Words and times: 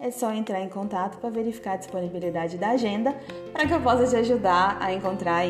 é 0.00 0.10
só 0.10 0.32
entrar 0.32 0.62
em 0.62 0.68
contato 0.68 1.18
para 1.18 1.28
verificar 1.28 1.74
a 1.74 1.76
disponibilidade 1.76 2.56
da 2.56 2.70
agenda 2.70 3.14
para 3.52 3.66
que 3.66 3.74
eu 3.74 3.82
possa 3.82 4.06
te 4.06 4.16
ajudar 4.16 4.78
a 4.80 4.92
encontrar 4.94 5.44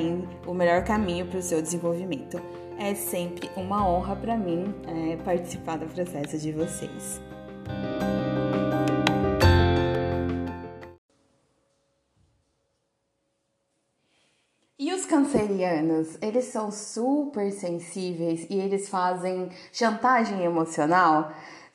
o 0.45 0.53
melhor 0.53 0.83
caminho 0.83 1.25
para 1.27 1.39
o 1.39 1.43
seu 1.43 1.63
desenvolvimento. 1.63 2.43
É 2.77 2.95
sempre 2.95 3.49
uma 3.57 3.89
honra 3.89 4.17
para 4.17 4.37
mim 4.37 4.75
é, 4.89 5.17
participar 5.19 5.79
do 5.79 5.87
processo 5.87 6.37
de 6.37 6.51
vocês. 6.51 7.21
E 14.77 14.93
os 14.95 15.05
cancerianos, 15.05 16.19
eles 16.23 16.47
são 16.47 16.73
super 16.73 17.53
sensíveis 17.53 18.47
e 18.51 18.59
eles 18.59 18.89
fazem 18.89 19.51
chantagem 19.73 20.43
emocional? 20.43 21.31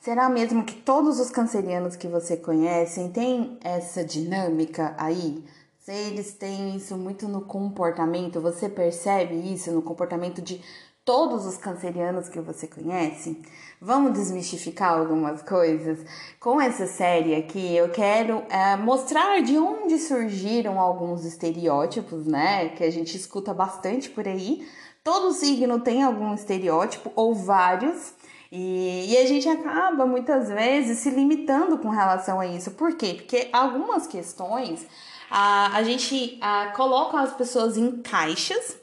Será 0.06 0.28
mesmo 0.28 0.62
que 0.62 0.76
todos 0.76 1.18
os 1.18 1.30
cancerianos 1.30 1.96
que 1.96 2.06
você 2.06 2.36
conhece 2.36 3.08
têm 3.08 3.58
essa 3.60 4.04
dinâmica 4.04 4.94
aí? 4.96 5.42
Se 5.80 5.90
eles 5.90 6.32
têm 6.32 6.76
isso 6.76 6.96
muito 6.96 7.26
no 7.26 7.40
comportamento, 7.40 8.40
você 8.40 8.68
percebe 8.68 9.34
isso 9.52 9.72
no 9.72 9.82
comportamento 9.82 10.40
de 10.40 10.62
todos 11.04 11.44
os 11.44 11.56
cancerianos 11.56 12.28
que 12.28 12.38
você 12.38 12.68
conhece? 12.68 13.42
Vamos 13.80 14.12
desmistificar 14.12 14.96
algumas 14.96 15.42
coisas? 15.42 15.98
Com 16.38 16.60
essa 16.60 16.86
série 16.86 17.34
aqui, 17.34 17.74
eu 17.74 17.88
quero 17.88 18.44
é, 18.48 18.76
mostrar 18.76 19.42
de 19.42 19.58
onde 19.58 19.98
surgiram 19.98 20.78
alguns 20.78 21.24
estereótipos, 21.24 22.26
né? 22.26 22.68
Que 22.68 22.84
a 22.84 22.92
gente 22.92 23.16
escuta 23.16 23.52
bastante 23.52 24.08
por 24.08 24.28
aí. 24.28 24.64
Todo 25.02 25.32
signo 25.32 25.80
tem 25.80 26.04
algum 26.04 26.32
estereótipo 26.32 27.10
ou 27.16 27.34
vários. 27.34 28.14
E, 28.50 29.12
e, 29.12 29.18
a 29.18 29.26
gente 29.26 29.48
acaba 29.48 30.06
muitas 30.06 30.48
vezes 30.48 30.98
se 30.98 31.10
limitando 31.10 31.78
com 31.78 31.88
relação 31.88 32.38
a 32.38 32.46
isso. 32.46 32.70
Por 32.72 32.96
quê? 32.96 33.14
Porque 33.14 33.48
algumas 33.52 34.06
questões 34.06 34.86
a, 35.30 35.76
a 35.76 35.82
gente 35.82 36.38
a, 36.40 36.68
coloca 36.68 37.18
as 37.18 37.34
pessoas 37.34 37.76
em 37.76 38.02
caixas. 38.02 38.78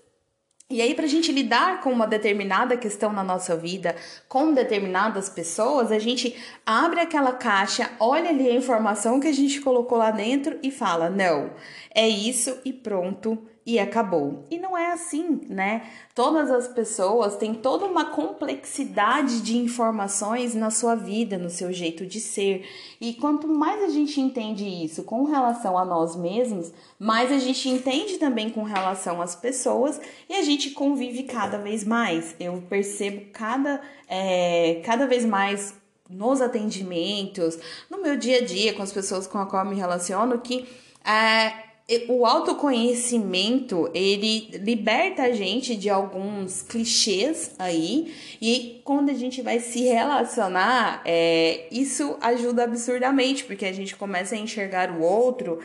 E 0.69 0.81
aí, 0.81 0.95
para 0.95 1.05
a 1.05 1.09
gente 1.09 1.31
lidar 1.31 1.81
com 1.81 1.91
uma 1.91 2.07
determinada 2.07 2.75
questão 2.75 3.13
na 3.13 3.23
nossa 3.23 3.55
vida, 3.55 3.95
com 4.27 4.53
determinadas 4.53 5.29
pessoas, 5.29 5.91
a 5.91 5.99
gente 5.99 6.35
abre 6.65 6.99
aquela 6.99 7.33
caixa, 7.33 7.91
olha 7.99 8.29
ali 8.29 8.49
a 8.49 8.55
informação 8.55 9.19
que 9.19 9.27
a 9.27 9.33
gente 9.33 9.61
colocou 9.61 9.97
lá 9.97 10.09
dentro 10.09 10.57
e 10.63 10.71
fala: 10.71 11.09
não, 11.09 11.51
é 11.93 12.07
isso 12.07 12.57
e 12.65 12.73
pronto 12.73 13.47
e 13.66 13.79
acabou. 13.79 14.46
E 14.51 14.59
não 14.59 14.78
é 14.78 14.91
assim, 14.91 15.41
né? 15.47 15.90
Todas 16.13 16.51
as 16.51 16.68
pessoas 16.68 17.38
têm 17.38 17.53
toda 17.53 17.85
uma 17.85 18.06
complexidade 18.06 19.41
de 19.41 19.57
informações 19.57 20.53
na 20.53 20.69
sua 20.69 20.96
vida, 20.96 21.38
no 21.38 21.50
seu 21.50 21.72
jeito 21.72 22.06
de 22.06 22.19
ser. 22.19 22.68
E 23.00 23.13
quanto 23.13 23.47
mais 23.47 23.84
a 23.84 23.90
gente 23.90 24.19
entende 24.19 24.66
isso 24.66 25.03
com 25.03 25.24
relação 25.24 25.78
a 25.78 25.85
nós 25.85 26.16
mesmos, 26.16 26.74
mais 27.00 27.31
a 27.31 27.38
gente 27.38 27.69
entende 27.69 28.18
também 28.18 28.50
com 28.50 28.63
relação 28.63 29.22
às 29.22 29.35
pessoas 29.35 30.00
e 30.30 30.34
a 30.34 30.41
gente 30.41 30.72
convive 30.72 31.24
cada 31.24 31.57
vez 31.57 31.85
mais. 31.85 32.35
Eu 32.40 32.62
percebo 32.69 33.28
cada, 33.31 33.81
é, 34.09 34.81
cada 34.85 35.07
vez 35.07 35.25
mais 35.25 35.74
nos 36.09 36.41
atendimentos, 36.41 37.57
no 37.90 38.01
meu 38.01 38.18
dia 38.18 38.40
a 38.40 38.45
dia, 38.45 38.74
com 38.74 38.84
as 38.84 38.91
pessoas 38.91 39.25
com 39.25 39.38
as 39.38 39.50
quais 39.50 39.66
eu 39.66 39.72
me 39.72 39.80
relaciono, 39.80 40.40
que 40.40 40.68
é, 41.03 41.62
o 42.07 42.25
autoconhecimento 42.25 43.89
ele 43.94 44.49
liberta 44.53 45.23
a 45.23 45.31
gente 45.33 45.75
de 45.75 45.89
alguns 45.89 46.61
clichês 46.61 47.51
aí 47.59 48.13
e 48.41 48.81
quando 48.85 49.09
a 49.09 49.13
gente 49.13 49.41
vai 49.41 49.59
se 49.59 49.83
relacionar 49.83 51.01
é, 51.03 51.67
isso 51.69 52.16
ajuda 52.21 52.63
absurdamente 52.63 53.44
porque 53.44 53.66
a 53.66 53.73
gente 53.73 53.97
começa 53.97 54.33
a 54.33 54.38
enxergar 54.38 54.91
o 54.91 55.01
outro 55.01 55.59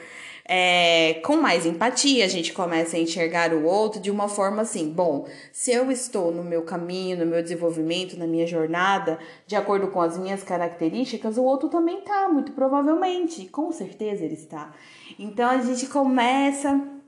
é, 0.51 1.21
com 1.25 1.37
mais 1.37 1.67
empatia, 1.67 2.25
a 2.25 2.29
gente 2.29 2.55
começa 2.55 2.97
a 2.97 3.01
enxergar 3.01 3.53
o 3.53 3.65
outro 3.65 4.01
de 4.01 4.11
uma 4.11 4.29
forma 4.29 4.63
assim: 4.63 4.89
bom, 4.89 5.29
se 5.53 5.71
eu 5.71 5.93
estou 5.93 6.33
no 6.33 6.43
meu 6.43 6.63
caminho, 6.63 7.19
no 7.19 7.27
meu 7.27 7.43
desenvolvimento, 7.43 8.19
na 8.19 8.27
minha 8.27 8.47
jornada, 8.47 9.19
de 9.47 9.55
acordo 9.55 9.89
com 9.89 10.01
as 10.01 10.17
minhas 10.17 10.43
características, 10.43 11.37
o 11.37 11.45
outro 11.45 11.69
também 11.69 12.01
tá, 12.01 12.31
muito 12.31 12.53
provavelmente, 12.53 13.45
com 13.49 13.71
certeza 13.71 14.25
ele 14.25 14.35
está. 14.35 14.73
Então 15.19 15.49
a 15.49 15.59
gente 15.59 15.87
começa 15.87 16.99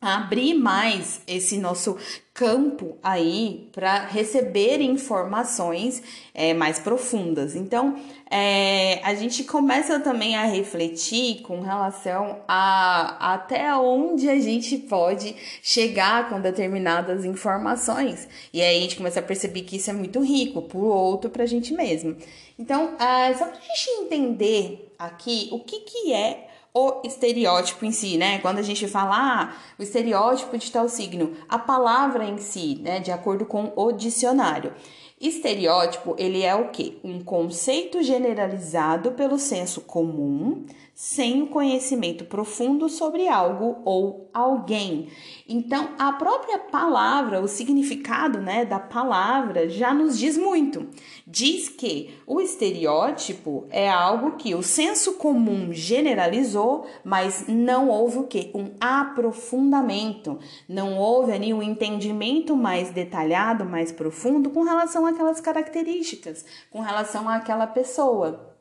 abrir 0.00 0.54
mais 0.54 1.22
esse 1.26 1.56
nosso 1.56 1.96
campo 2.34 2.98
aí 3.02 3.68
para 3.72 4.06
receber 4.06 4.80
informações 4.80 6.02
é, 6.34 6.52
mais 6.52 6.78
profundas. 6.78 7.56
Então, 7.56 7.98
é, 8.30 9.00
a 9.02 9.14
gente 9.14 9.42
começa 9.44 9.98
também 9.98 10.36
a 10.36 10.44
refletir 10.44 11.40
com 11.42 11.60
relação 11.60 12.40
a 12.46 13.34
até 13.34 13.74
onde 13.74 14.28
a 14.28 14.38
gente 14.38 14.76
pode 14.76 15.34
chegar 15.62 16.28
com 16.28 16.40
determinadas 16.40 17.24
informações. 17.24 18.28
E 18.52 18.60
aí 18.60 18.78
a 18.78 18.80
gente 18.82 18.96
começa 18.96 19.20
a 19.20 19.22
perceber 19.22 19.62
que 19.62 19.76
isso 19.76 19.88
é 19.88 19.94
muito 19.94 20.20
rico 20.20 20.60
para 20.62 20.78
o 20.78 20.84
outro, 20.84 21.30
para 21.30 21.44
a 21.44 21.46
gente 21.46 21.72
mesmo. 21.72 22.16
Então, 22.58 22.94
é, 23.00 23.32
só 23.34 23.46
para 23.46 23.58
a 23.58 23.60
gente 23.60 23.90
entender 24.02 24.94
aqui 24.98 25.48
o 25.50 25.58
que, 25.60 25.80
que 25.80 26.12
é 26.12 26.48
o 26.78 27.00
estereótipo 27.02 27.86
em 27.86 27.90
si, 27.90 28.18
né? 28.18 28.38
Quando 28.40 28.58
a 28.58 28.62
gente 28.62 28.86
fala 28.86 29.16
ah, 29.16 29.52
o 29.78 29.82
estereótipo 29.82 30.58
de 30.58 30.70
tal 30.70 30.90
signo, 30.90 31.34
a 31.48 31.58
palavra 31.58 32.22
em 32.22 32.36
si, 32.36 32.78
né, 32.82 33.00
de 33.00 33.10
acordo 33.10 33.46
com 33.46 33.72
o 33.74 33.92
dicionário. 33.92 34.74
Estereótipo, 35.18 36.14
ele 36.18 36.42
é 36.42 36.54
o 36.54 36.68
quê? 36.68 36.98
Um 37.02 37.24
conceito 37.24 38.02
generalizado 38.02 39.12
pelo 39.12 39.38
senso 39.38 39.80
comum, 39.80 40.66
sem 40.94 41.42
o 41.42 41.46
conhecimento 41.46 42.24
profundo 42.24 42.88
sobre 42.88 43.26
algo 43.26 43.78
ou 43.84 44.30
alguém. 44.32 45.08
Então, 45.48 45.90
a 45.98 46.12
própria 46.12 46.58
palavra, 46.58 47.40
o 47.40 47.48
significado, 47.48 48.40
né, 48.40 48.64
da 48.64 48.78
palavra 48.78 49.68
já 49.68 49.94
nos 49.94 50.18
diz 50.18 50.36
muito. 50.36 50.86
Diz 51.26 51.68
que 51.68 52.14
o 52.26 52.40
estereótipo 52.40 53.66
é 53.70 53.90
algo 53.90 54.32
que 54.32 54.54
o 54.54 54.62
senso 54.62 55.14
comum 55.14 55.72
generalizou, 55.72 56.86
mas 57.04 57.44
não 57.46 57.88
houve 57.88 58.18
o 58.18 58.26
que? 58.26 58.50
Um 58.54 58.72
aprofundamento. 58.80 60.38
Não 60.68 60.98
houve 60.98 61.32
ali 61.32 61.52
um 61.52 61.62
entendimento 61.62 62.56
mais 62.56 62.90
detalhado, 62.90 63.64
mais 63.64 63.92
profundo 63.92 64.50
com 64.50 64.62
relação 64.62 65.05
àquelas 65.06 65.40
características, 65.40 66.44
com 66.70 66.80
relação 66.80 67.28
àquela 67.28 67.66
pessoa. 67.66 68.54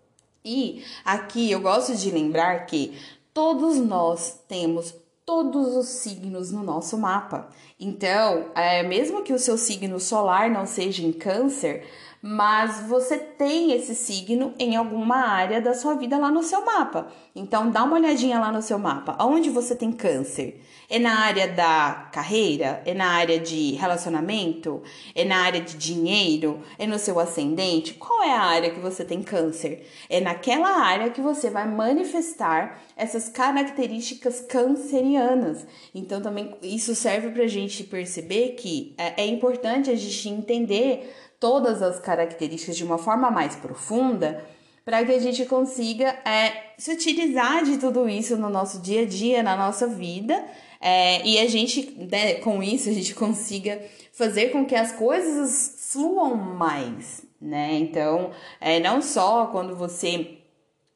E 0.43 0.83
aqui 1.03 1.51
eu 1.51 1.59
gosto 1.59 1.95
de 1.95 2.11
lembrar 2.11 2.65
que 2.65 2.97
todos 3.33 3.77
nós 3.77 4.39
temos 4.47 4.93
todos 5.25 5.75
os 5.75 5.87
signos 5.87 6.51
no 6.51 6.61
nosso 6.61 6.97
mapa. 6.97 7.49
Então, 7.79 8.51
é, 8.53 8.83
mesmo 8.83 9.23
que 9.23 9.33
o 9.33 9.39
seu 9.39 9.57
signo 9.57 9.99
solar 9.99 10.49
não 10.49 10.67
seja 10.67 11.01
em 11.03 11.11
câncer, 11.11 11.85
mas 12.27 12.79
você 12.87 13.19
tem 13.19 13.71
esse 13.71 13.93
signo 13.93 14.51
em 14.57 14.75
alguma 14.75 15.17
área 15.27 15.61
da 15.61 15.75
sua 15.75 15.93
vida 15.93 16.17
lá 16.17 16.31
no 16.31 16.41
seu 16.41 16.65
mapa. 16.65 17.07
Então 17.35 17.69
dá 17.69 17.83
uma 17.83 17.97
olhadinha 17.97 18.39
lá 18.39 18.51
no 18.51 18.63
seu 18.63 18.79
mapa. 18.79 19.15
Onde 19.23 19.51
você 19.51 19.75
tem 19.75 19.91
câncer? 19.91 20.59
É 20.89 20.97
na 20.97 21.19
área 21.19 21.47
da 21.47 22.09
carreira? 22.11 22.81
É 22.83 22.95
na 22.95 23.09
área 23.09 23.39
de 23.39 23.73
relacionamento? 23.73 24.81
É 25.13 25.23
na 25.23 25.37
área 25.37 25.61
de 25.61 25.77
dinheiro? 25.77 26.61
É 26.79 26.87
no 26.87 26.97
seu 26.97 27.19
ascendente? 27.19 27.93
Qual 27.93 28.23
é 28.23 28.31
a 28.31 28.41
área 28.41 28.71
que 28.71 28.79
você 28.79 29.05
tem 29.05 29.21
câncer? 29.21 29.87
É 30.09 30.19
naquela 30.19 30.79
área 30.83 31.11
que 31.11 31.21
você 31.21 31.51
vai 31.51 31.67
manifestar 31.67 32.81
essas 32.97 33.29
características 33.29 34.41
cancerianas. 34.41 35.67
Então 35.93 36.19
também 36.21 36.55
isso 36.63 36.95
serve 36.95 37.29
para 37.29 37.43
a 37.43 37.47
gente 37.47 37.83
perceber 37.83 38.55
que 38.55 38.95
é, 38.97 39.21
é 39.23 39.27
importante 39.27 39.91
a 39.91 39.95
gente 39.95 40.27
entender 40.27 41.13
todas 41.39 41.81
as 41.81 41.99
características 41.99 42.77
de 42.77 42.83
uma 42.83 42.97
forma 42.97 43.29
mais 43.29 43.55
profunda 43.55 44.43
para 44.83 45.03
que 45.03 45.11
a 45.11 45.19
gente 45.19 45.45
consiga 45.45 46.09
é, 46.23 46.73
se 46.77 46.91
utilizar 46.91 47.63
de 47.63 47.77
tudo 47.77 48.07
isso 48.07 48.37
no 48.37 48.49
nosso 48.49 48.79
dia 48.81 49.01
a 49.01 49.05
dia, 49.05 49.41
na 49.41 49.55
nossa 49.55 49.87
vida, 49.87 50.45
é, 50.79 51.25
e 51.25 51.39
a 51.39 51.47
gente, 51.47 51.95
né, 52.11 52.35
com 52.35 52.61
isso, 52.61 52.87
a 52.89 52.93
gente 52.93 53.15
consiga 53.15 53.81
fazer 54.13 54.49
com 54.49 54.65
que 54.65 54.75
as 54.75 54.91
coisas 54.91 55.89
fluam 55.91 56.35
mais, 56.35 57.25
né? 57.41 57.73
Então, 57.73 58.29
é, 58.61 58.79
não 58.79 59.01
só 59.01 59.47
quando 59.47 59.75
você 59.75 60.37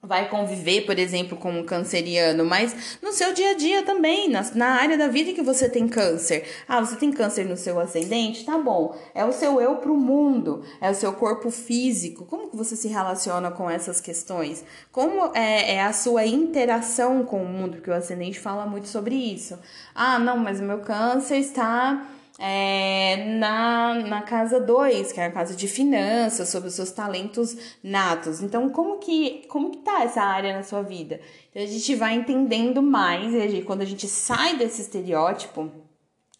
vai 0.02 0.30
conviver, 0.30 0.86
por 0.86 0.98
exemplo, 0.98 1.38
com 1.38 1.52
um 1.52 1.66
canceriano, 1.66 2.46
mas 2.46 2.98
no 3.02 3.12
seu 3.12 3.34
dia 3.34 3.52
a 3.52 3.54
dia 3.54 3.84
também, 3.84 4.30
na, 4.30 4.42
na 4.56 4.68
área 4.82 4.98
da 4.98 5.08
vida 5.10 5.34
que 5.34 5.42
você 5.42 5.68
tem 5.68 5.90
câncer. 5.90 6.48
Ah, 6.68 6.80
você 6.80 6.96
tem 6.96 7.12
câncer 7.12 7.46
no 7.46 7.58
seu 7.58 7.80
ascendente? 7.80 8.46
Tá 8.46 8.58
bom. 8.58 8.96
É 9.14 9.26
o 9.26 9.34
seu 9.34 9.60
eu 9.60 9.76
pro 9.76 9.98
mundo, 9.98 10.64
é 10.80 10.90
o 10.90 10.96
seu 10.96 11.12
corpo 11.12 11.52
físico. 11.52 12.26
Como 12.26 12.50
que 12.50 12.56
você 12.56 12.78
se 12.78 12.88
relaciona 12.88 13.52
com 13.52 13.70
essas 13.70 14.00
questões? 14.00 14.64
Como 14.92 15.36
é, 15.36 15.76
é 15.76 15.84
a 15.84 15.92
sua 15.92 16.26
interação 16.26 17.26
com 17.26 17.44
o 17.44 17.48
mundo? 17.48 17.74
Porque 17.74 17.92
o 17.92 17.94
ascendente 17.94 18.40
fala 18.40 18.66
muito 18.66 18.88
sobre 18.88 19.16
isso. 19.16 19.60
Ah, 19.94 20.18
não, 20.18 20.38
mas 20.38 20.62
o 20.62 20.64
meu 20.64 20.80
câncer 20.80 21.38
está 21.40 22.08
é, 22.40 23.26
na, 23.38 23.96
na 23.96 24.22
casa 24.22 24.62
2, 24.62 25.12
que 25.12 25.20
é 25.20 25.26
a 25.26 25.32
casa 25.32 25.54
de 25.56 25.68
finanças, 25.68 26.48
sobre 26.48 26.70
os 26.70 26.76
seus 26.76 26.90
talentos 26.90 27.56
natos. 27.84 28.42
Então, 28.42 28.70
como 28.70 28.98
que, 28.98 29.46
como 29.50 29.72
que 29.72 29.80
tá 29.80 30.04
essa 30.04 30.22
área 30.22 30.56
na 30.56 30.64
sua 30.64 30.82
vida? 30.82 31.20
Então, 31.50 31.62
a 31.62 31.68
gente 31.68 31.94
vai 31.96 32.16
entendendo 32.16 32.82
mais, 32.82 33.34
e 33.34 33.62
quando 33.62 33.82
a 33.82 33.86
gente 33.86 34.08
sai 34.08 34.56
desse 34.56 34.82
estereótipo, 34.82 35.70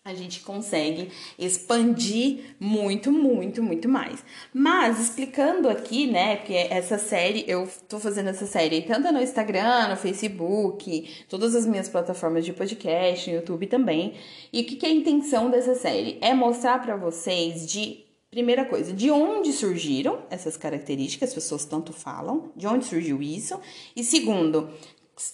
a 0.04 0.14
gente 0.14 0.40
consegue 0.42 1.10
expandir 1.38 2.56
muito, 2.60 3.12
muito, 3.12 3.62
muito 3.62 3.88
mais. 3.88 4.24
Mas 4.54 5.00
explicando 5.00 5.70
aqui, 5.70 6.08
né, 6.08 6.38
porque 6.38 6.54
essa 6.54 6.98
série, 6.98 7.44
eu 7.48 7.70
tô 7.88 8.00
fazendo 8.00 8.30
essa 8.30 8.46
série 8.46 8.82
tanto 8.82 9.12
no 9.12 9.22
Instagram, 9.22 9.90
no 9.90 9.98
Facebook, 9.98 11.26
todas 11.28 11.54
as 11.56 11.66
minhas 11.66 11.90
plataformas 11.90 12.46
de 12.46 12.54
podcast, 12.54 13.30
no 13.30 13.38
YouTube 13.38 13.68
também. 13.68 14.14
E 14.52 14.62
o 14.62 14.66
que, 14.66 14.78
que 14.78 14.86
é 14.86 14.90
a 14.90 14.94
intenção 14.94 15.50
dessa 15.50 15.76
série? 15.76 16.18
É 16.22 16.34
mostrar 16.34 16.82
para 16.82 16.96
vocês 16.96 17.68
de 17.68 18.10
Primeira 18.30 18.64
coisa, 18.64 18.94
de 18.94 19.10
onde 19.10 19.52
surgiram 19.52 20.20
essas 20.30 20.56
características, 20.56 21.30
as 21.30 21.34
pessoas 21.34 21.66
tanto 21.66 21.92
falam, 21.92 22.52
de 22.56 22.68
onde 22.68 22.86
surgiu 22.86 23.24
isso. 23.24 23.60
E 23.96 24.04
segundo, 24.04 24.70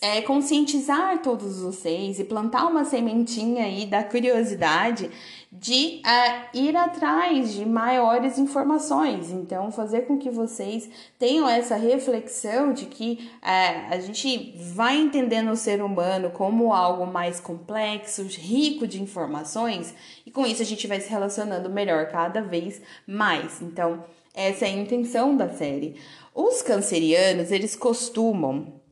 é, 0.02 0.22
conscientizar 0.22 1.22
todos 1.22 1.62
vocês 1.62 2.20
e 2.20 2.24
plantar 2.24 2.66
uma 2.66 2.84
sementinha 2.84 3.66
aí 3.66 3.86
da 3.86 4.04
curiosidade 4.04 5.12
de 5.52 6.02
é, 6.06 6.50
ir 6.54 6.76
atrás 6.76 7.54
de 7.54 7.66
maiores 7.66 8.38
informações. 8.38 9.30
Então, 9.32 9.72
fazer 9.72 10.02
com 10.02 10.18
que 10.18 10.30
vocês 10.30 10.90
tenham 11.20 11.48
essa 11.48 11.76
reflexão 11.76 12.74
de 12.74 12.86
que 12.86 13.32
é, 13.42 13.88
a 13.90 14.00
gente 14.00 14.56
vai 14.74 14.98
entendendo 14.98 15.52
o 15.52 15.56
ser 15.56 15.82
humano 15.82 16.32
como 16.32 16.74
algo 16.74 17.06
mais 17.06 17.40
complexo, 17.40 18.24
rico 18.24 18.88
de 18.88 19.02
informações, 19.02 19.94
e 20.26 20.32
com 20.32 20.46
isso 20.46 20.62
a 20.62 20.66
gente 20.66 20.88
vai 20.88 21.00
se 21.00 21.10
relacionando 21.10 21.70
melhor 21.70 22.08
cada 22.08 22.42
vez 22.42 22.82
mais. 23.08 23.62
Então, 23.62 24.04
essa 24.34 24.66
é 24.66 24.70
a 24.70 24.72
intenção 24.72 25.38
da 25.38 25.48
série. 25.48 25.96
Os 26.34 26.62
cancerianos, 26.62 27.52
eles 27.52 27.76
costumam 27.76 28.84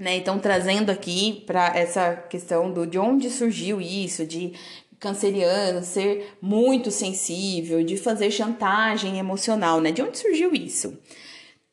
né? 0.00 0.16
Então, 0.16 0.38
trazendo 0.38 0.88
aqui 0.88 1.44
para 1.46 1.76
essa 1.76 2.16
questão 2.16 2.72
do 2.72 2.86
de 2.86 2.98
onde 2.98 3.28
surgiu 3.28 3.82
isso, 3.82 4.26
de 4.26 4.54
canceriano 4.98 5.84
ser 5.84 6.36
muito 6.40 6.90
sensível, 6.90 7.84
de 7.84 7.98
fazer 7.98 8.30
chantagem 8.30 9.18
emocional, 9.18 9.78
né? 9.78 9.92
De 9.92 10.00
onde 10.00 10.16
surgiu 10.16 10.54
isso? 10.54 10.98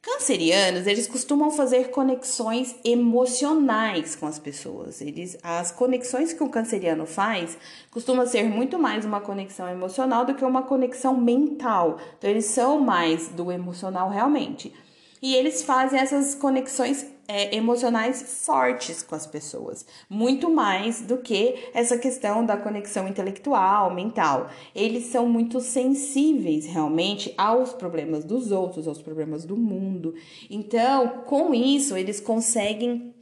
Cancerianos, 0.01 0.87
eles 0.87 1.07
costumam 1.07 1.51
fazer 1.51 1.89
conexões 1.89 2.75
emocionais 2.83 4.15
com 4.15 4.25
as 4.25 4.37
pessoas. 4.37 5.01
Eles, 5.01 5.37
as 5.41 5.71
conexões 5.71 6.33
que 6.33 6.43
o 6.43 6.49
canceriano 6.49 7.05
faz 7.05 7.57
costuma 7.89 8.25
ser 8.25 8.43
muito 8.43 8.77
mais 8.77 9.05
uma 9.05 9.21
conexão 9.21 9.69
emocional 9.69 10.25
do 10.25 10.35
que 10.35 10.43
uma 10.43 10.63
conexão 10.63 11.15
mental. 11.17 11.97
Então, 12.17 12.29
eles 12.29 12.45
são 12.45 12.79
mais 12.79 13.29
do 13.29 13.51
emocional 13.51 14.09
realmente. 14.09 14.73
E 15.21 15.35
eles 15.35 15.63
fazem 15.63 15.99
essas 15.99 16.35
conexões 16.35 17.05
é, 17.27 17.55
emocionais 17.55 18.43
fortes 18.45 19.03
com 19.03 19.13
as 19.13 19.27
pessoas, 19.27 19.85
muito 20.09 20.49
mais 20.49 21.01
do 21.01 21.17
que 21.17 21.55
essa 21.73 21.97
questão 21.97 22.45
da 22.45 22.55
conexão 22.55 23.07
intelectual, 23.07 23.93
mental. 23.93 24.49
Eles 24.73 25.05
são 25.05 25.27
muito 25.27 25.59
sensíveis 25.59 26.65
realmente 26.65 27.33
aos 27.37 27.73
problemas 27.73 28.23
dos 28.23 28.51
outros, 28.51 28.87
aos 28.87 29.01
problemas 29.01 29.43
do 29.43 29.57
mundo. 29.57 30.15
Então, 30.49 31.23
com 31.25 31.53
isso, 31.53 31.97
eles 31.97 32.21
conseguem 32.21 33.13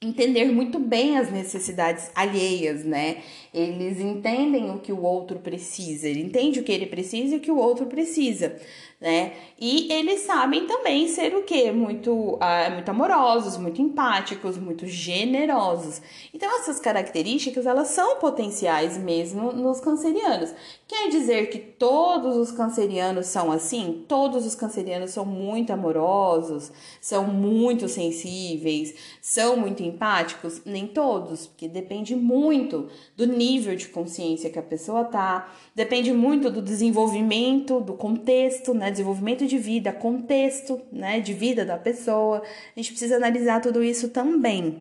entender 0.00 0.52
muito 0.52 0.78
bem 0.78 1.16
as 1.16 1.32
necessidades 1.32 2.10
alheias, 2.14 2.84
né? 2.84 3.22
Eles 3.56 3.98
entendem 4.00 4.70
o 4.70 4.78
que 4.78 4.92
o 4.92 5.02
outro 5.02 5.38
precisa, 5.38 6.06
ele 6.06 6.20
entende 6.20 6.60
o 6.60 6.62
que 6.62 6.70
ele 6.70 6.84
precisa 6.84 7.34
e 7.34 7.38
o 7.38 7.40
que 7.40 7.50
o 7.50 7.56
outro 7.56 7.86
precisa 7.86 8.56
né? 9.00 9.34
E 9.60 9.92
eles 9.92 10.20
sabem 10.20 10.66
também 10.66 11.06
ser 11.06 11.34
o 11.34 11.42
quê? 11.42 11.70
Muito, 11.70 12.10
uh, 12.12 12.72
muito 12.72 12.88
amorosos, 12.88 13.58
muito 13.58 13.80
empáticos, 13.80 14.56
muito 14.56 14.86
generosos. 14.86 16.00
Então, 16.32 16.48
essas 16.58 16.80
características, 16.80 17.66
elas 17.66 17.88
são 17.88 18.16
potenciais 18.16 18.96
mesmo 18.96 19.52
nos 19.52 19.80
cancerianos. 19.80 20.52
Quer 20.88 21.08
dizer 21.10 21.50
que 21.50 21.58
todos 21.58 22.36
os 22.36 22.50
cancerianos 22.50 23.26
são 23.26 23.52
assim? 23.52 24.04
Todos 24.08 24.46
os 24.46 24.54
cancerianos 24.54 25.10
são 25.10 25.26
muito 25.26 25.72
amorosos, 25.72 26.72
são 27.00 27.26
muito 27.26 27.88
sensíveis, 27.88 28.94
são 29.20 29.56
muito 29.56 29.82
empáticos? 29.82 30.62
Nem 30.64 30.86
todos, 30.86 31.46
porque 31.48 31.68
depende 31.68 32.16
muito 32.16 32.88
do 33.14 33.26
nível 33.26 33.45
de 33.54 33.88
consciência 33.88 34.50
que 34.50 34.58
a 34.58 34.62
pessoa 34.62 35.04
tá, 35.04 35.52
depende 35.74 36.12
muito 36.12 36.50
do 36.50 36.60
desenvolvimento, 36.60 37.80
do 37.80 37.94
contexto, 37.94 38.74
né? 38.74 38.90
Desenvolvimento 38.90 39.46
de 39.46 39.58
vida, 39.58 39.92
contexto, 39.92 40.80
né? 40.90 41.20
De 41.20 41.32
vida 41.32 41.64
da 41.64 41.76
pessoa. 41.76 42.42
A 42.74 42.80
gente 42.80 42.90
precisa 42.90 43.16
analisar 43.16 43.60
tudo 43.60 43.82
isso 43.82 44.08
também. 44.08 44.76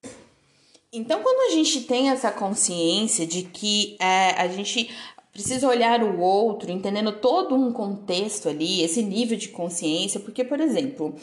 Então, 0.92 1.22
quando 1.22 1.52
a 1.52 1.56
gente 1.56 1.82
tem 1.82 2.10
essa 2.10 2.32
consciência 2.32 3.28
de 3.28 3.44
que 3.44 3.98
é, 4.00 4.32
a 4.42 4.48
gente 4.48 4.90
precisa 5.32 5.68
olhar 5.68 6.02
o 6.02 6.20
outro, 6.22 6.72
entendendo 6.72 7.12
todo 7.12 7.54
um 7.54 7.72
contexto 7.74 8.48
ali, 8.48 8.82
esse 8.82 9.04
nível 9.04 9.38
de 9.38 9.50
consciência, 9.50 10.20
porque, 10.20 10.46
por 10.46 10.62
exemplo, 10.62 11.14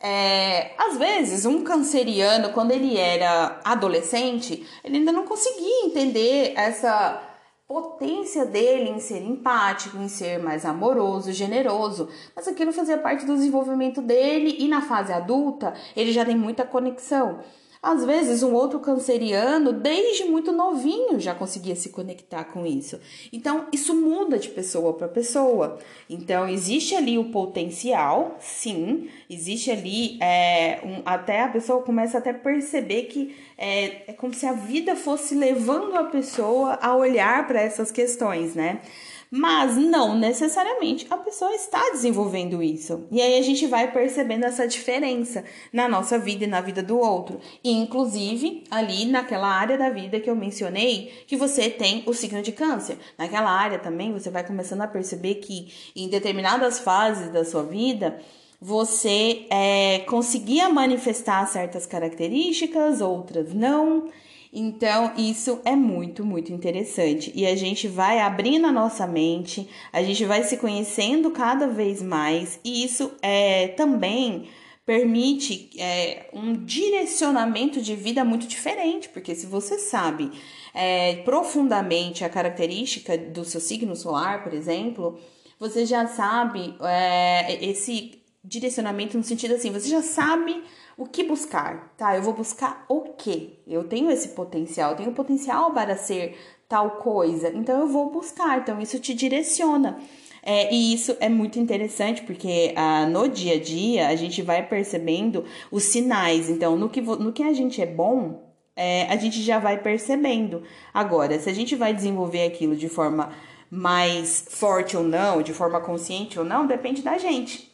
é, 0.00 0.72
às 0.78 0.96
vezes 0.96 1.44
um 1.44 1.62
canceriano, 1.62 2.52
quando 2.52 2.70
ele 2.70 2.96
era 2.96 3.60
adolescente, 3.62 4.66
ele 4.82 4.98
ainda 4.98 5.12
não 5.12 5.26
conseguia 5.26 5.84
entender 5.84 6.54
essa 6.56 7.22
potência 7.68 8.44
dele 8.44 8.90
em 8.90 8.98
ser 8.98 9.22
empático, 9.22 9.96
em 9.98 10.08
ser 10.08 10.40
mais 10.40 10.64
amoroso, 10.64 11.32
generoso, 11.32 12.08
mas 12.34 12.48
aquilo 12.48 12.72
fazia 12.72 12.98
parte 12.98 13.24
do 13.24 13.34
desenvolvimento 13.34 14.02
dele 14.02 14.56
e 14.58 14.66
na 14.66 14.82
fase 14.82 15.12
adulta 15.12 15.74
ele 15.94 16.10
já 16.10 16.24
tem 16.24 16.36
muita 16.36 16.64
conexão. 16.64 17.38
Às 17.82 18.04
vezes, 18.04 18.42
um 18.42 18.52
outro 18.52 18.78
canceriano, 18.78 19.72
desde 19.72 20.24
muito 20.24 20.52
novinho, 20.52 21.18
já 21.18 21.34
conseguia 21.34 21.74
se 21.74 21.88
conectar 21.88 22.44
com 22.44 22.66
isso. 22.66 23.00
Então, 23.32 23.68
isso 23.72 23.94
muda 23.94 24.38
de 24.38 24.50
pessoa 24.50 24.92
para 24.92 25.08
pessoa. 25.08 25.78
Então, 26.08 26.46
existe 26.46 26.94
ali 26.94 27.16
o 27.16 27.30
potencial, 27.30 28.36
sim, 28.38 29.08
existe 29.30 29.70
ali, 29.70 30.18
é, 30.20 30.80
um, 30.84 31.00
até 31.06 31.40
a 31.42 31.48
pessoa 31.48 31.82
começa 31.82 32.18
até 32.18 32.30
a 32.30 32.34
perceber 32.34 33.04
que 33.04 33.34
é, 33.56 34.10
é 34.10 34.12
como 34.12 34.34
se 34.34 34.44
a 34.44 34.52
vida 34.52 34.94
fosse 34.94 35.34
levando 35.34 35.96
a 35.96 36.04
pessoa 36.04 36.78
a 36.82 36.94
olhar 36.94 37.46
para 37.46 37.62
essas 37.62 37.90
questões, 37.90 38.54
né? 38.54 38.82
Mas 39.30 39.76
não 39.76 40.18
necessariamente 40.18 41.06
a 41.08 41.16
pessoa 41.16 41.54
está 41.54 41.90
desenvolvendo 41.90 42.60
isso. 42.60 43.06
E 43.12 43.22
aí 43.22 43.38
a 43.38 43.42
gente 43.42 43.64
vai 43.64 43.92
percebendo 43.92 44.44
essa 44.44 44.66
diferença 44.66 45.44
na 45.72 45.88
nossa 45.88 46.18
vida 46.18 46.44
e 46.44 46.48
na 46.48 46.60
vida 46.60 46.82
do 46.82 46.98
outro. 46.98 47.38
E 47.62 47.70
inclusive 47.70 48.64
ali 48.68 49.04
naquela 49.04 49.46
área 49.46 49.78
da 49.78 49.88
vida 49.88 50.18
que 50.18 50.28
eu 50.28 50.34
mencionei, 50.34 51.24
que 51.28 51.36
você 51.36 51.70
tem 51.70 52.02
o 52.06 52.12
signo 52.12 52.42
de 52.42 52.50
câncer. 52.50 52.98
Naquela 53.16 53.52
área 53.52 53.78
também 53.78 54.12
você 54.12 54.30
vai 54.30 54.44
começando 54.44 54.80
a 54.80 54.88
perceber 54.88 55.36
que 55.36 55.72
em 55.94 56.08
determinadas 56.08 56.80
fases 56.80 57.32
da 57.32 57.44
sua 57.44 57.62
vida 57.62 58.20
você 58.60 59.46
é, 59.48 60.00
conseguia 60.00 60.68
manifestar 60.68 61.46
certas 61.46 61.86
características, 61.86 63.00
outras 63.00 63.54
não. 63.54 64.10
Então, 64.52 65.12
isso 65.16 65.60
é 65.64 65.76
muito, 65.76 66.24
muito 66.24 66.52
interessante. 66.52 67.30
E 67.34 67.46
a 67.46 67.54
gente 67.54 67.86
vai 67.86 68.18
abrindo 68.18 68.66
a 68.66 68.72
nossa 68.72 69.06
mente, 69.06 69.68
a 69.92 70.02
gente 70.02 70.24
vai 70.24 70.42
se 70.42 70.56
conhecendo 70.56 71.30
cada 71.30 71.68
vez 71.68 72.02
mais, 72.02 72.58
e 72.64 72.84
isso 72.84 73.12
é 73.22 73.68
também 73.68 74.48
permite 74.84 75.70
é, 75.78 76.28
um 76.32 76.52
direcionamento 76.64 77.80
de 77.80 77.94
vida 77.94 78.24
muito 78.24 78.48
diferente, 78.48 79.08
porque 79.08 79.36
se 79.36 79.46
você 79.46 79.78
sabe 79.78 80.32
é, 80.74 81.16
profundamente 81.22 82.24
a 82.24 82.28
característica 82.28 83.16
do 83.16 83.44
seu 83.44 83.60
signo 83.60 83.94
solar, 83.94 84.42
por 84.42 84.52
exemplo, 84.52 85.16
você 85.60 85.86
já 85.86 86.08
sabe 86.08 86.74
é, 86.80 87.64
esse 87.64 88.20
direcionamento 88.42 89.16
no 89.16 89.22
sentido 89.22 89.54
assim, 89.54 89.70
você 89.70 89.88
já 89.88 90.02
sabe 90.02 90.60
o 91.00 91.06
que 91.06 91.24
buscar, 91.24 91.94
tá? 91.96 92.14
Eu 92.14 92.22
vou 92.22 92.34
buscar 92.34 92.84
o 92.86 93.00
quê? 93.16 93.54
Eu 93.66 93.84
tenho 93.84 94.10
esse 94.10 94.28
potencial, 94.28 94.90
eu 94.90 94.96
tenho 94.98 95.12
potencial 95.12 95.72
para 95.72 95.96
ser 95.96 96.36
tal 96.68 96.90
coisa, 96.98 97.48
então 97.54 97.80
eu 97.80 97.88
vou 97.88 98.10
buscar, 98.10 98.58
então 98.58 98.78
isso 98.78 99.00
te 99.00 99.14
direciona. 99.14 99.98
É, 100.42 100.72
e 100.72 100.92
isso 100.92 101.16
é 101.18 101.28
muito 101.28 101.58
interessante 101.58 102.22
porque 102.22 102.74
ah, 102.76 103.06
no 103.06 103.28
dia 103.28 103.54
a 103.54 103.58
dia 103.58 104.08
a 104.08 104.14
gente 104.14 104.42
vai 104.42 104.66
percebendo 104.66 105.46
os 105.70 105.84
sinais. 105.84 106.50
Então, 106.50 106.76
no 106.76 106.90
que, 106.90 107.00
no 107.00 107.32
que 107.32 107.44
a 107.44 107.52
gente 107.54 107.80
é 107.80 107.86
bom, 107.86 108.52
é, 108.76 109.04
a 109.04 109.16
gente 109.16 109.40
já 109.42 109.58
vai 109.58 109.78
percebendo. 109.82 110.62
Agora, 110.92 111.38
se 111.38 111.48
a 111.48 111.54
gente 111.54 111.74
vai 111.74 111.94
desenvolver 111.94 112.44
aquilo 112.44 112.76
de 112.76 112.90
forma 112.90 113.32
mais 113.70 114.46
forte 114.50 114.98
ou 114.98 115.02
não, 115.02 115.40
de 115.40 115.54
forma 115.54 115.80
consciente 115.80 116.38
ou 116.38 116.44
não, 116.44 116.66
depende 116.66 117.00
da 117.00 117.16
gente 117.16 117.69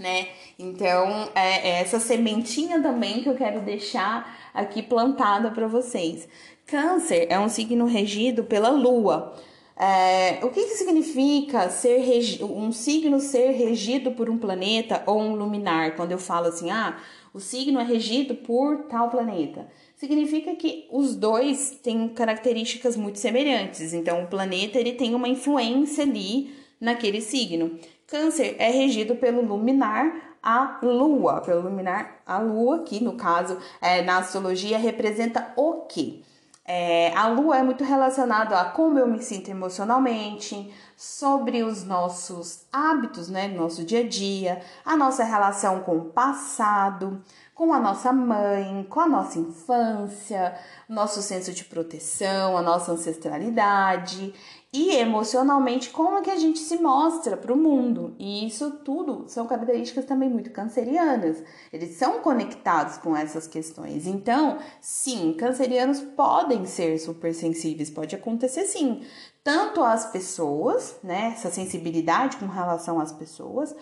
né? 0.00 0.28
Então, 0.58 1.28
é, 1.34 1.68
é 1.68 1.80
essa 1.80 2.00
sementinha 2.00 2.82
também 2.82 3.22
que 3.22 3.28
eu 3.28 3.34
quero 3.34 3.60
deixar 3.60 4.50
aqui 4.54 4.82
plantada 4.82 5.50
para 5.50 5.68
vocês. 5.68 6.26
Câncer 6.66 7.26
é 7.28 7.38
um 7.38 7.48
signo 7.48 7.84
regido 7.84 8.44
pela 8.44 8.70
Lua. 8.70 9.36
É, 9.76 10.44
o 10.44 10.50
que, 10.50 10.62
que 10.64 10.74
significa 10.74 11.70
ser 11.70 12.42
um 12.42 12.72
signo 12.72 13.20
ser 13.20 13.52
regido 13.52 14.12
por 14.12 14.28
um 14.28 14.38
planeta 14.38 15.02
ou 15.06 15.20
um 15.20 15.34
luminar? 15.34 15.96
Quando 15.96 16.12
eu 16.12 16.18
falo 16.18 16.48
assim, 16.48 16.70
ah, 16.70 16.98
o 17.32 17.40
signo 17.40 17.78
é 17.78 17.84
regido 17.84 18.34
por 18.34 18.84
tal 18.88 19.08
planeta. 19.10 19.68
Significa 19.96 20.54
que 20.54 20.86
os 20.90 21.14
dois 21.14 21.78
têm 21.82 22.08
características 22.08 22.96
muito 22.96 23.18
semelhantes. 23.18 23.92
Então, 23.92 24.24
o 24.24 24.26
planeta 24.26 24.78
ele 24.78 24.92
tem 24.92 25.14
uma 25.14 25.28
influência 25.28 26.04
ali 26.04 26.59
naquele 26.80 27.20
signo. 27.20 27.78
Câncer 28.06 28.56
é 28.58 28.70
regido 28.70 29.14
pelo 29.16 29.42
luminar 29.42 30.36
a 30.42 30.78
lua, 30.82 31.40
pelo 31.42 31.62
luminar 31.62 32.22
a 32.26 32.38
lua, 32.38 32.82
que 32.82 33.02
no 33.02 33.12
caso 33.12 33.58
é, 33.80 34.02
na 34.02 34.18
astrologia 34.18 34.78
representa 34.78 35.52
o 35.56 35.82
que? 35.82 36.24
É, 36.64 37.12
a 37.16 37.26
lua 37.26 37.58
é 37.58 37.62
muito 37.62 37.82
relacionada 37.82 38.58
a 38.58 38.64
como 38.64 38.98
eu 38.98 39.06
me 39.06 39.20
sinto 39.22 39.50
emocionalmente, 39.50 40.72
sobre 40.96 41.62
os 41.62 41.82
nossos 41.82 42.66
hábitos, 42.70 43.30
né, 43.30 43.48
nosso 43.48 43.82
dia 43.84 44.00
a 44.00 44.06
dia, 44.06 44.60
a 44.84 44.96
nossa 44.96 45.24
relação 45.24 45.80
com 45.80 45.96
o 45.96 46.04
passado, 46.10 47.24
com 47.54 47.72
a 47.72 47.80
nossa 47.80 48.12
mãe, 48.12 48.86
com 48.88 49.00
a 49.00 49.08
nossa 49.08 49.38
infância, 49.38 50.54
nosso 50.86 51.22
senso 51.22 51.52
de 51.52 51.64
proteção, 51.64 52.56
a 52.56 52.62
nossa 52.62 52.92
ancestralidade 52.92 54.34
e 54.72 54.94
emocionalmente 54.94 55.90
como 55.90 56.18
é 56.18 56.22
que 56.22 56.30
a 56.30 56.36
gente 56.36 56.60
se 56.60 56.76
mostra 56.78 57.36
para 57.36 57.52
o 57.52 57.56
mundo. 57.56 58.14
E 58.18 58.46
isso 58.46 58.70
tudo 58.84 59.24
são 59.26 59.46
características 59.46 60.04
também 60.04 60.30
muito 60.30 60.50
cancerianas. 60.50 61.42
Eles 61.72 61.96
são 61.96 62.20
conectados 62.20 62.96
com 62.98 63.16
essas 63.16 63.48
questões. 63.48 64.06
Então, 64.06 64.58
sim, 64.80 65.34
cancerianos 65.36 66.00
podem 66.00 66.66
ser 66.66 66.98
supersensíveis, 66.98 67.90
pode 67.90 68.14
acontecer 68.14 68.64
sim. 68.64 69.02
Tanto 69.42 69.82
as 69.82 70.06
pessoas, 70.12 70.96
né, 71.02 71.32
essa 71.34 71.50
sensibilidade 71.50 72.36
com 72.36 72.46
relação 72.46 73.00
às 73.00 73.10
pessoas, 73.10 73.74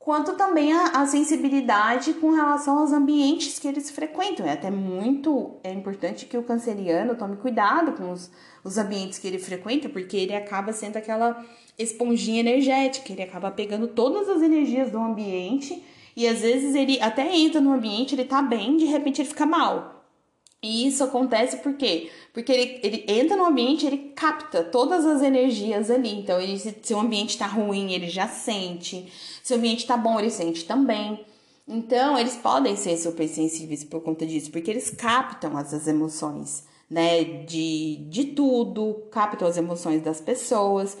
quanto 0.00 0.32
também 0.32 0.72
a, 0.72 1.02
a, 1.02 1.06
sensibilidade 1.06 2.14
com 2.14 2.30
relação 2.30 2.78
aos 2.78 2.90
ambientes 2.90 3.58
que 3.58 3.68
eles 3.68 3.90
frequentam. 3.90 4.46
É 4.46 4.52
até 4.52 4.70
muito 4.70 5.58
é 5.62 5.70
importante 5.70 6.24
que 6.24 6.38
o 6.38 6.42
canceriano 6.42 7.14
tome 7.14 7.36
cuidado 7.36 7.92
com 7.92 8.10
os, 8.10 8.30
os 8.64 8.78
ambientes 8.78 9.18
que 9.18 9.28
ele 9.28 9.38
frequenta, 9.38 9.90
porque 9.90 10.16
ele 10.16 10.34
acaba 10.34 10.72
sendo 10.72 10.96
aquela 10.96 11.44
esponjinha 11.78 12.40
energética, 12.40 13.12
ele 13.12 13.22
acaba 13.22 13.50
pegando 13.50 13.88
todas 13.88 14.28
as 14.28 14.40
energias 14.42 14.90
do 14.90 14.98
ambiente 14.98 15.84
e 16.16 16.26
às 16.26 16.40
vezes 16.40 16.74
ele 16.74 16.98
até 17.00 17.36
entra 17.36 17.60
no 17.60 17.72
ambiente, 17.72 18.14
ele 18.14 18.24
tá 18.24 18.40
bem, 18.40 18.78
de 18.78 18.86
repente 18.86 19.20
ele 19.20 19.28
fica 19.28 19.44
mal. 19.44 19.99
E 20.62 20.86
isso 20.86 21.02
acontece 21.02 21.56
por 21.58 21.74
quê? 21.74 22.10
Porque 22.34 22.52
ele, 22.52 22.80
ele 22.82 23.04
entra 23.08 23.36
no 23.36 23.46
ambiente, 23.46 23.86
ele 23.86 24.12
capta 24.14 24.62
todas 24.62 25.06
as 25.06 25.22
energias 25.22 25.90
ali. 25.90 26.14
Então, 26.18 26.38
ele, 26.38 26.58
se, 26.58 26.76
se 26.82 26.92
o 26.92 27.00
ambiente 27.00 27.38
tá 27.38 27.46
ruim, 27.46 27.92
ele 27.92 28.08
já 28.10 28.28
sente. 28.28 29.10
Se 29.42 29.54
o 29.54 29.56
ambiente 29.56 29.86
tá 29.86 29.96
bom, 29.96 30.18
ele 30.18 30.30
sente 30.30 30.64
também. 30.66 31.24
Então, 31.66 32.18
eles 32.18 32.36
podem 32.36 32.76
ser 32.76 32.96
super 32.98 33.26
sensíveis 33.26 33.84
por 33.84 34.02
conta 34.02 34.26
disso, 34.26 34.50
porque 34.50 34.70
eles 34.70 34.90
captam 34.90 35.56
as 35.56 35.86
emoções, 35.86 36.64
né? 36.90 37.24
De, 37.24 37.96
de 38.10 38.24
tudo, 38.26 39.04
captam 39.10 39.48
as 39.48 39.56
emoções 39.56 40.02
das 40.02 40.20
pessoas. 40.20 40.98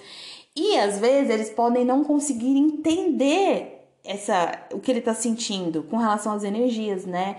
E 0.56 0.78
às 0.78 0.98
vezes 0.98 1.30
eles 1.30 1.50
podem 1.50 1.84
não 1.84 2.02
conseguir 2.02 2.56
entender 2.56 3.79
essa 4.04 4.58
o 4.72 4.80
que 4.80 4.90
ele 4.90 5.00
está 5.00 5.14
sentindo 5.14 5.82
com 5.82 5.96
relação 5.96 6.32
às 6.32 6.44
energias, 6.44 7.04
né? 7.04 7.36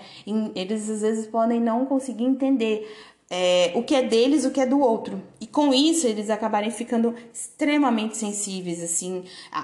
Eles 0.55 0.89
às 0.89 1.01
vezes 1.01 1.27
podem 1.27 1.59
não 1.59 1.85
conseguir 1.85 2.23
entender 2.23 2.87
é, 3.33 3.71
o 3.75 3.81
que 3.81 3.95
é 3.95 4.03
deles, 4.03 4.43
o 4.43 4.51
que 4.51 4.59
é 4.59 4.65
do 4.65 4.81
outro. 4.81 5.23
E 5.39 5.47
com 5.47 5.73
isso 5.73 6.05
eles 6.05 6.29
acabarem 6.29 6.69
ficando 6.69 7.15
extremamente 7.33 8.17
sensíveis, 8.17 8.83
assim, 8.83 9.23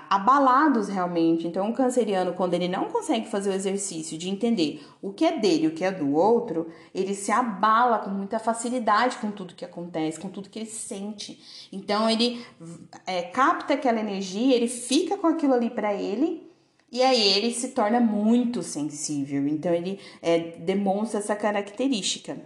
abalados 0.09 0.87
realmente. 0.87 1.45
Então, 1.45 1.69
o 1.69 1.73
canceriano, 1.73 2.33
quando 2.33 2.53
ele 2.53 2.69
não 2.69 2.85
consegue 2.85 3.27
fazer 3.27 3.49
o 3.49 3.53
exercício 3.53 4.17
de 4.17 4.29
entender 4.29 4.81
o 5.01 5.11
que 5.11 5.25
é 5.25 5.37
dele, 5.37 5.67
o 5.67 5.73
que 5.73 5.83
é 5.83 5.91
do 5.91 6.15
outro, 6.15 6.67
ele 6.95 7.13
se 7.13 7.29
abala 7.29 7.99
com 7.99 8.09
muita 8.09 8.39
facilidade 8.39 9.17
com 9.17 9.31
tudo 9.31 9.53
que 9.53 9.65
acontece, 9.65 10.17
com 10.17 10.29
tudo 10.29 10.49
que 10.49 10.59
ele 10.59 10.65
sente. 10.65 11.67
Então, 11.69 12.09
ele 12.09 12.41
é, 13.05 13.23
capta 13.23 13.73
aquela 13.73 13.99
energia, 13.99 14.55
ele 14.55 14.69
fica 14.69 15.17
com 15.17 15.27
aquilo 15.27 15.53
ali 15.53 15.69
para 15.69 15.93
ele 15.93 16.46
e 16.91 17.01
aí 17.01 17.21
ele 17.33 17.53
se 17.53 17.69
torna 17.69 17.99
muito 17.99 18.63
sensível, 18.63 19.47
então 19.47 19.73
ele 19.73 19.99
é, 20.21 20.39
demonstra 20.59 21.19
essa 21.19 21.35
característica. 21.35 22.37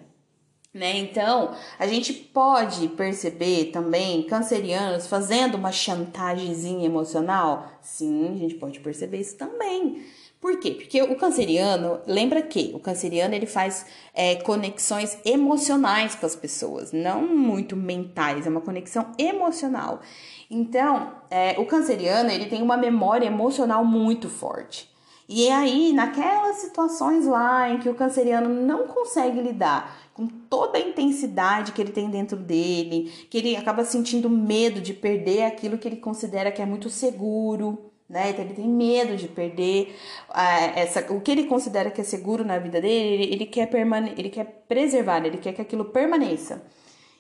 Né? 0.74 0.98
Então, 1.00 1.54
a 1.78 1.86
gente 1.86 2.14
pode 2.14 2.88
perceber 2.90 3.72
também 3.72 4.24
cancerianos 4.24 5.06
fazendo 5.06 5.56
uma 5.56 5.72
chantagemzinha 5.72 6.86
emocional? 6.86 7.70
Sim, 7.82 8.34
a 8.34 8.38
gente 8.38 8.56
pode 8.56 8.80
perceber 8.80 9.20
isso 9.20 9.38
também. 9.38 10.02
Por 10.42 10.60
quê? 10.60 10.72
Porque 10.72 11.00
o 11.04 11.16
canceriano, 11.16 12.00
lembra 12.08 12.42
que 12.42 12.72
o 12.74 12.80
canceriano 12.80 13.36
ele 13.36 13.46
faz 13.46 13.86
é, 14.12 14.38
conexões 14.38 15.20
emocionais 15.24 16.16
com 16.16 16.26
as 16.26 16.36
pessoas, 16.36 16.92
não 16.92 17.28
muito 17.28 17.76
mentais, 17.76 18.48
é 18.48 18.50
uma 18.50 18.60
conexão 18.60 19.12
emocional. 19.20 20.02
Então, 20.50 21.14
é, 21.30 21.60
o 21.60 21.66
canceriano 21.68 22.32
ele 22.32 22.48
tem 22.48 22.64
uma 22.64 22.76
memória 22.76 23.28
emocional 23.28 23.86
muito 23.86 24.28
forte. 24.28 24.90
E 25.30 25.48
é 25.48 25.54
aí, 25.54 25.94
naquelas 25.94 26.58
situações 26.58 27.28
lá 27.28 27.70
em 27.70 27.78
que 27.78 27.88
o 27.88 27.94
canceriano 27.94 28.50
não 28.50 28.88
consegue 28.88 29.40
lidar 29.40 29.96
com 30.12 30.26
toda 30.28 30.80
a 30.80 30.82
intensidade 30.82 31.72
que 31.72 31.82
ele 31.82 31.92
tem 31.92 32.10
dentro 32.10 32.36
dele, 32.36 33.12
que 33.30 33.38
ele 33.38 33.56
acaba 33.56 33.86
sentindo 33.86 34.28
medo 34.28 34.82
de 34.82 34.94
perder 34.94 35.44
aquilo 35.44 35.78
que 35.78 35.88
ele 35.88 35.98
considera 35.98 36.52
que 36.52 36.62
é 36.62 36.66
muito 36.66 36.90
seguro, 36.90 37.91
né? 38.12 38.32
Então 38.32 38.44
ele 38.44 38.54
tem 38.54 38.68
medo 38.68 39.16
de 39.16 39.28
perder 39.28 39.96
uh, 40.30 40.72
essa, 40.76 41.12
o 41.12 41.22
que 41.22 41.32
ele 41.32 41.46
considera 41.46 41.90
que 41.90 42.02
é 42.02 42.04
seguro 42.04 42.44
na 42.44 42.60
vida 42.60 42.82
dele, 42.82 43.24
ele, 43.24 43.34
ele 43.34 43.46
quer 43.46 43.68
permane 43.68 44.14
ele 44.18 44.30
quer 44.30 44.46
preservar, 44.68 45.26
ele 45.26 45.38
quer 45.38 45.54
que 45.54 45.62
aquilo 45.62 45.86
permaneça. 45.86 46.62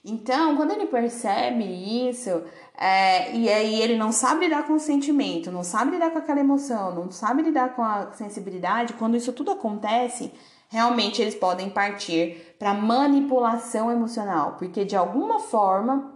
Então, 0.03 0.55
quando 0.57 0.71
ele 0.71 0.87
percebe 0.87 1.63
isso, 2.09 2.43
é, 2.75 3.35
e 3.35 3.47
aí 3.47 3.81
ele 3.81 3.95
não 3.95 4.11
sabe 4.11 4.45
lidar 4.45 4.65
com 4.65 4.73
o 4.73 4.79
sentimento, 4.79 5.51
não 5.51 5.63
sabe 5.63 5.91
lidar 5.91 6.09
com 6.09 6.17
aquela 6.17 6.39
emoção, 6.39 6.95
não 6.95 7.11
sabe 7.11 7.43
lidar 7.43 7.75
com 7.75 7.83
a 7.83 8.11
sensibilidade, 8.13 8.93
quando 8.93 9.15
isso 9.15 9.31
tudo 9.31 9.51
acontece, 9.51 10.33
realmente 10.69 11.21
eles 11.21 11.35
podem 11.35 11.69
partir 11.69 12.55
para 12.57 12.73
manipulação 12.73 13.91
emocional, 13.91 14.55
porque 14.57 14.83
de 14.83 14.95
alguma 14.95 15.39
forma 15.39 16.10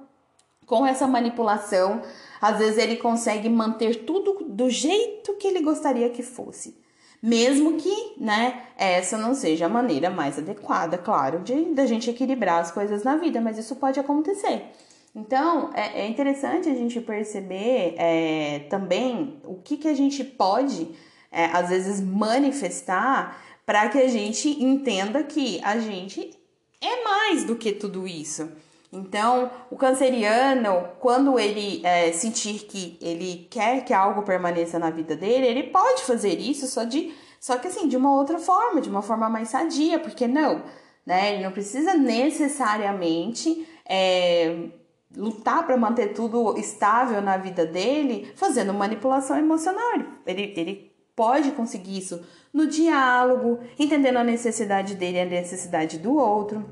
Com 0.66 0.86
essa 0.86 1.08
manipulação, 1.08 2.02
às 2.42 2.58
vezes 2.58 2.78
ele 2.78 2.98
consegue 2.98 3.50
manter 3.50 4.06
tudo 4.06 4.46
do 4.48 4.70
jeito 4.70 5.34
que 5.36 5.48
ele 5.48 5.62
gostaria 5.62 6.10
que 6.10 6.24
fosse. 6.24 6.78
Mesmo 7.22 7.78
que, 7.78 8.14
né, 8.20 8.64
essa 8.78 9.18
não 9.18 9.34
seja 9.34 9.66
a 9.66 9.70
maneira 9.70 10.10
mais 10.10 10.38
adequada, 10.38 10.98
claro, 10.98 11.40
de 11.40 11.74
da 11.74 11.86
gente 11.86 12.10
equilibrar 12.10 12.62
as 12.62 12.72
coisas 12.72 13.04
na 13.04 13.16
vida, 13.16 13.42
mas 13.42 13.58
isso 13.58 13.76
pode 13.76 14.00
acontecer. 14.00 14.72
Então, 15.16 15.72
é, 15.74 16.02
é 16.02 16.08
interessante 16.08 16.70
a 16.70 16.74
gente 16.74 17.00
perceber 17.00 17.96
é, 17.98 18.60
também 18.70 19.40
o 19.46 19.56
que, 19.56 19.78
que 19.78 19.88
a 19.88 19.94
gente 19.94 20.24
pode, 20.24 20.90
é, 21.32 21.46
às 21.46 21.70
vezes, 21.70 22.02
manifestar 22.02 23.42
para 23.66 23.88
que 23.90 23.98
a 23.98 24.08
gente 24.08 24.62
entenda 24.64 25.24
que 25.24 25.60
a 25.64 25.80
gente 25.80 26.38
é 26.82 27.04
mais 27.04 27.44
do 27.46 27.56
que 27.56 27.72
tudo 27.72 28.06
isso. 28.06 28.52
Então, 28.92 29.52
o 29.70 29.76
canceriano, 29.76 30.88
quando 31.00 31.38
ele 31.40 31.82
é, 31.86 32.12
sentir 32.12 32.66
que 32.66 32.98
ele 33.02 33.48
quer 33.50 33.84
que 33.84 33.94
algo 33.94 34.24
permaneça 34.24 34.80
na 34.80 34.90
vida 34.90 35.16
dele, 35.16 35.48
ele 35.48 35.64
pode 35.64 36.04
fazer 36.04 36.40
isso 36.40 36.68
só 36.68 36.84
de, 36.84 37.14
só 37.40 37.58
que 37.58 37.68
assim, 37.68 37.88
de 37.88 37.98
uma 37.98 38.16
outra 38.16 38.40
forma, 38.40 38.80
de 38.80 38.90
uma 38.90 39.02
forma 39.02 39.30
mais 39.30 39.50
sadia, 39.50 40.00
porque 40.00 40.28
não, 40.28 40.64
né? 41.06 41.34
Ele 41.34 41.44
não 41.44 41.52
precisa 41.52 41.94
necessariamente 41.94 43.68
é, 43.86 44.70
lutar 45.16 45.66
para 45.66 45.78
manter 45.78 46.14
tudo 46.14 46.58
estável 46.58 47.22
na 47.22 47.38
vida 47.38 47.66
dele, 47.66 48.32
fazendo 48.36 48.74
manipulação 48.74 49.38
emocional. 49.38 50.00
Ele, 50.26 50.54
ele 50.56 50.96
pode 51.16 51.52
conseguir 51.52 51.98
isso 51.98 52.22
no 52.54 52.68
diálogo, 52.68 53.60
entendendo 53.78 54.18
a 54.18 54.24
necessidade 54.24 54.96
dele 54.96 55.18
e 55.18 55.22
a 55.22 55.26
necessidade 55.26 55.98
do 55.98 56.16
outro. 56.16 56.66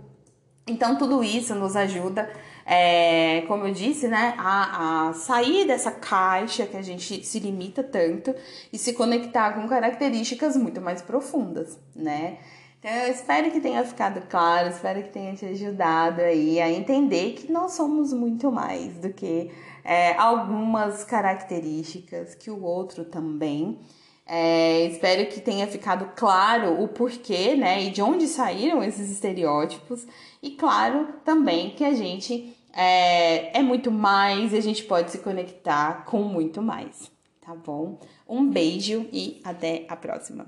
Então, 0.65 0.97
tudo 0.97 1.23
isso 1.23 1.53
nos 1.55 1.75
ajuda, 1.75 2.31
é, 2.65 3.41
como 3.47 3.67
eu 3.67 3.73
disse, 3.73 4.07
né, 4.07 4.33
a, 4.37 5.09
a 5.09 5.13
sair 5.13 5.67
dessa 5.67 5.91
caixa 5.91 6.65
que 6.65 6.77
a 6.77 6.81
gente 6.81 7.25
se 7.25 7.39
limita 7.39 7.83
tanto 7.83 8.33
e 8.71 8.77
se 8.77 8.93
conectar 8.93 9.53
com 9.53 9.67
características 9.67 10.55
muito 10.55 10.79
mais 10.79 11.01
profundas, 11.01 11.77
né? 11.93 12.37
Então, 12.79 12.91
eu 12.91 13.11
espero 13.11 13.51
que 13.51 13.61
tenha 13.61 13.83
ficado 13.83 14.21
claro, 14.29 14.69
espero 14.69 15.03
que 15.03 15.09
tenha 15.09 15.33
te 15.35 15.45
ajudado 15.45 16.21
aí 16.21 16.59
a 16.59 16.69
entender 16.69 17.33
que 17.33 17.51
nós 17.51 17.73
somos 17.73 18.11
muito 18.11 18.51
mais 18.51 18.93
do 18.95 19.11
que 19.11 19.51
é, 19.83 20.13
algumas 20.15 21.03
características 21.03 22.35
que 22.35 22.49
o 22.49 22.61
outro 22.63 23.05
também. 23.05 23.79
É, 24.25 24.85
espero 24.85 25.29
que 25.29 25.41
tenha 25.41 25.67
ficado 25.67 26.11
claro 26.15 26.81
o 26.81 26.87
porquê, 26.87 27.55
né, 27.55 27.83
e 27.83 27.89
de 27.89 28.01
onde 28.01 28.27
saíram 28.27 28.83
esses 28.83 29.09
estereótipos. 29.11 30.05
E 30.41 30.51
claro, 30.51 31.07
também 31.25 31.71
que 31.71 31.83
a 31.83 31.93
gente 31.93 32.55
é, 32.73 33.59
é 33.59 33.61
muito 33.61 33.91
mais 33.91 34.53
e 34.53 34.57
a 34.57 34.61
gente 34.61 34.83
pode 34.83 35.11
se 35.11 35.19
conectar 35.19 36.05
com 36.05 36.23
muito 36.23 36.61
mais, 36.61 37.11
tá 37.41 37.53
bom? 37.53 37.99
Um 38.27 38.49
beijo 38.49 39.07
e 39.11 39.41
até 39.43 39.85
a 39.87 39.95
próxima. 39.95 40.47